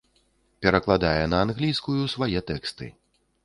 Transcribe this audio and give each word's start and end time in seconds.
Перакладае 0.65 1.21
на 1.35 1.43
англійскую 1.47 2.01
свае 2.17 2.39
тэксты. 2.51 2.93